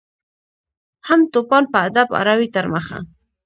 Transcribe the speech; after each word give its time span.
هم 1.07 1.19
توپان 1.33 1.63
په 1.73 1.77
ادب 1.87 2.07
اړوي 2.21 2.47
تر 2.55 2.65
مخه 2.73 2.97